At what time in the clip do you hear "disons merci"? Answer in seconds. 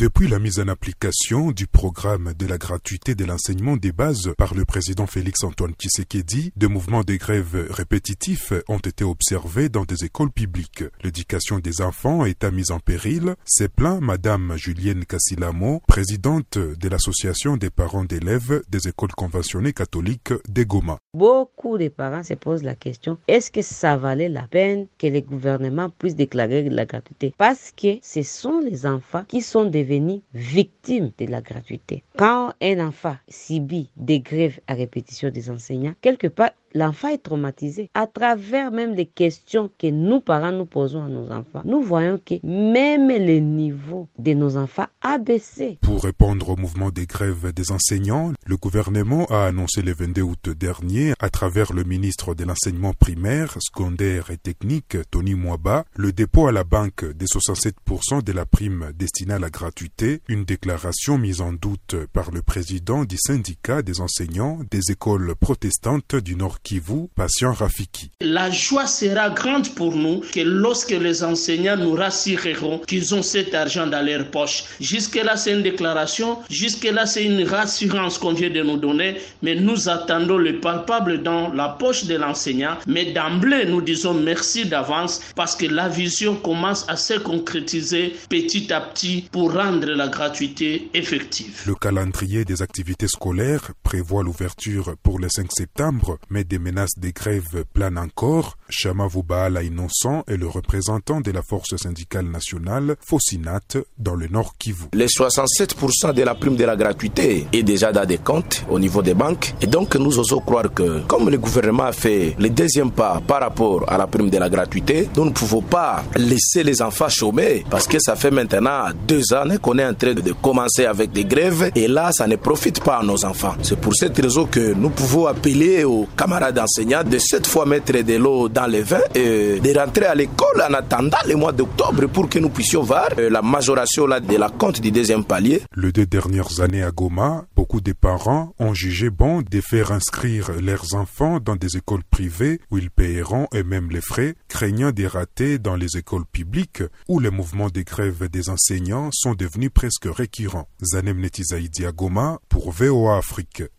83.80-84.66